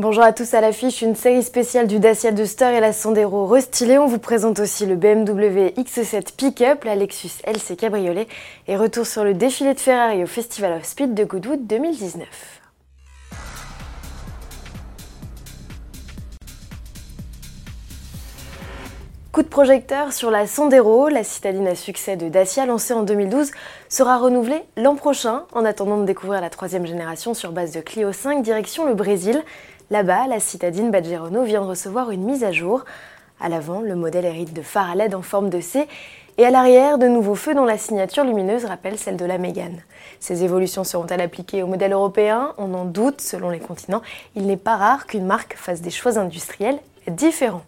[0.00, 3.98] Bonjour à tous à l'affiche, une série spéciale du Dacia Duster et la Sandero restylée.
[3.98, 8.26] On vous présente aussi le BMW X7 Pickup, la Lexus LC Cabriolet
[8.66, 12.26] et retour sur le défilé de Ferrari au Festival of Speed de Goodwood 2019.
[19.32, 23.50] Coup de projecteur sur la Sandero, la citadine à succès de Dacia lancée en 2012
[23.90, 28.12] sera renouvelée l'an prochain en attendant de découvrir la troisième génération sur base de Clio
[28.12, 29.44] 5 direction le Brésil.
[29.90, 32.84] Là-bas, la citadine Badgerano vient de recevoir une mise à jour.
[33.40, 35.88] À l'avant, le modèle hérite de phares à LED en forme de C
[36.38, 39.82] et à l'arrière, de nouveaux feux dont la signature lumineuse rappelle celle de la Mégane.
[40.20, 42.54] Ces évolutions seront-elles appliquées au modèle européen?
[42.56, 44.00] On en doute selon les continents.
[44.36, 46.78] Il n'est pas rare qu'une marque fasse des choix industriels
[47.08, 47.64] différents.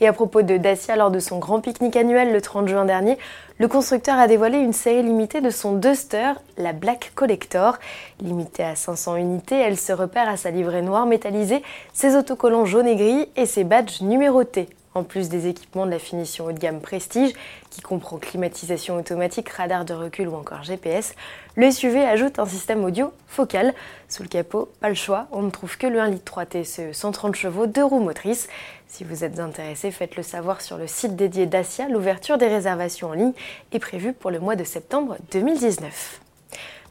[0.00, 3.18] Et à propos de Dacia, lors de son grand pique-nique annuel le 30 juin dernier,
[3.58, 7.78] le constructeur a dévoilé une série limitée de son Duster, la Black Collector.
[8.20, 12.88] Limitée à 500 unités, elle se repère à sa livrée noire métallisée, ses autocollants jaunes
[12.88, 14.68] et gris et ses badges numérotés.
[14.94, 17.32] En plus des équipements de la finition haut de gamme Prestige,
[17.70, 21.16] qui comprend climatisation automatique, radar de recul ou encore GPS,
[21.56, 23.74] le SUV ajoute un système audio focal.
[24.08, 26.92] Sous le capot, pas le choix, on ne trouve que le 1 litre 3 TSE
[26.92, 28.48] 130 chevaux, deux roues motrices.
[28.86, 31.88] Si vous êtes intéressé, faites-le savoir sur le site dédié Dacia.
[31.88, 33.32] L'ouverture des réservations en ligne
[33.72, 36.20] est prévue pour le mois de septembre 2019.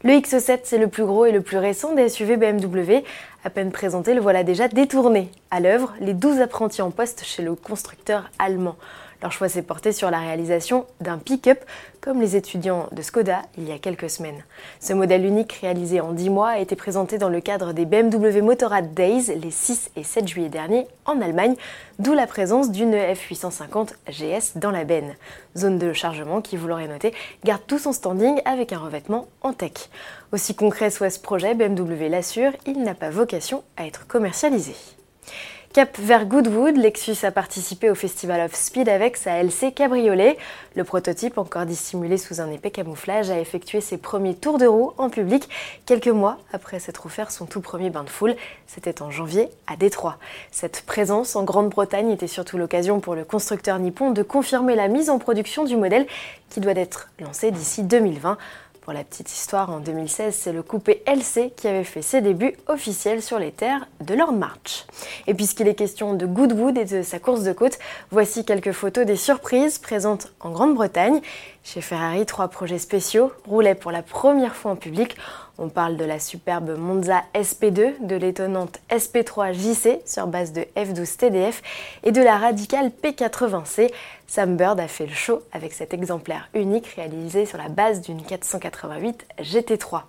[0.02, 3.02] Le X7, c'est le plus gros et le plus récent des SUV BMW.
[3.46, 5.30] À peine présenté, le voilà déjà détourné.
[5.50, 8.76] À l'œuvre, les 12 apprentis en poste chez le constructeur allemand.
[9.24, 11.58] Leur choix s'est porté sur la réalisation d'un pick-up,
[12.02, 14.44] comme les étudiants de Skoda il y a quelques semaines.
[14.80, 18.42] Ce modèle unique réalisé en 10 mois a été présenté dans le cadre des BMW
[18.42, 21.54] Motorrad Days les 6 et 7 juillet dernier en Allemagne,
[21.98, 25.14] d'où la présence d'une F850 GS dans la benne.
[25.56, 29.54] Zone de chargement qui, vous l'aurez noté, garde tout son standing avec un revêtement en
[29.54, 29.88] tech.
[30.32, 34.74] Aussi concret soit ce projet, BMW l'assure, il n'a pas vocation à être commercialisé.
[35.74, 40.38] Cap vers Goodwood, Lexus a participé au Festival of Speed avec sa LC Cabriolet.
[40.76, 44.92] Le prototype, encore dissimulé sous un épais camouflage, a effectué ses premiers tours de roue
[44.98, 45.48] en public
[45.84, 48.36] quelques mois après s'être offert son tout premier bain de foule.
[48.68, 50.18] C'était en janvier à Détroit.
[50.52, 55.10] Cette présence en Grande-Bretagne était surtout l'occasion pour le constructeur nippon de confirmer la mise
[55.10, 56.06] en production du modèle
[56.50, 58.38] qui doit être lancé d'ici 2020.
[58.84, 62.54] Pour la petite histoire, en 2016, c'est le coupé LC qui avait fait ses débuts
[62.66, 64.84] officiels sur les terres de Lord March.
[65.26, 67.78] Et puisqu'il est question de Goodwood et de sa course de côte,
[68.10, 71.22] voici quelques photos des surprises présentes en Grande-Bretagne.
[71.62, 75.16] Chez Ferrari, trois projets spéciaux roulaient pour la première fois en public.
[75.56, 81.16] On parle de la superbe Monza SP2, de l'étonnante SP3 JC sur base de F12
[81.16, 81.62] TDF
[82.02, 83.92] et de la radicale P80C.
[84.26, 88.22] Sam Bird a fait le show avec cet exemplaire unique réalisé sur la base d'une
[88.22, 90.02] 488 GT3.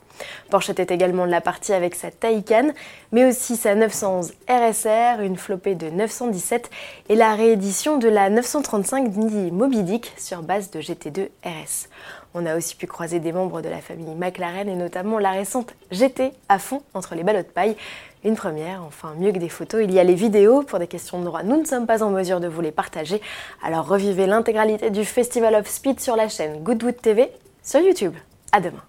[0.50, 2.72] Porsche était également de la partie avec sa Taycan,
[3.12, 6.70] mais aussi sa 911 RSR, une flopée de 917
[7.09, 9.16] et la réédition de la 935
[9.52, 11.90] Moby Dick sur base de GT2 RS.
[12.34, 15.74] On a aussi pu croiser des membres de la famille McLaren et notamment la récente
[15.92, 17.78] GT à fond entre les ballots de paille.
[18.26, 20.64] Une première, enfin mieux que des photos, il y a les vidéos.
[20.64, 23.22] Pour des questions de droit, nous ne sommes pas en mesure de vous les partager.
[23.64, 27.32] Alors revivez l'intégralité du Festival of Speed sur la chaîne Goodwood TV
[27.64, 28.16] sur YouTube.
[28.52, 28.84] À demain.